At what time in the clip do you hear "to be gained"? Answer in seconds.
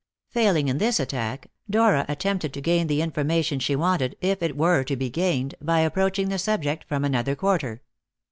4.83-5.53